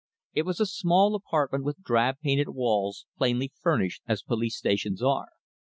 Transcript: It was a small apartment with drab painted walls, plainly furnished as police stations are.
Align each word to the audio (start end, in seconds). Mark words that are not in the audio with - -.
It 0.33 0.47
was 0.47 0.59
a 0.59 0.65
small 0.65 1.13
apartment 1.13 1.63
with 1.63 1.83
drab 1.83 2.15
painted 2.23 2.49
walls, 2.49 3.05
plainly 3.19 3.51
furnished 3.61 4.01
as 4.07 4.23
police 4.23 4.57
stations 4.57 5.03
are. 5.03 5.27